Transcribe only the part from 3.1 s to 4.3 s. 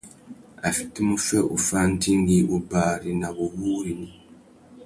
nà wuwúrrini.